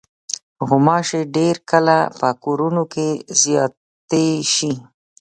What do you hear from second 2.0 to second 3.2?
په کورونو کې